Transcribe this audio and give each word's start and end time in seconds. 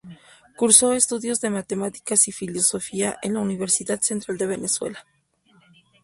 Cursó 0.55 0.93
estudios 0.93 1.41
de 1.41 1.51
matemáticas 1.51 2.27
y 2.27 2.31
filosofía 2.31 3.19
en 3.21 3.35
la 3.35 3.41
Universidad 3.41 4.01
Central 4.01 4.39
de 4.39 4.47
Venezuela. 4.47 5.05